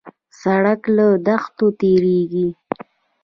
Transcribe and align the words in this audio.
سړک 0.41 0.81
له 0.95 1.05
دښتو 1.27 1.65
تېرېږي. 1.79 2.47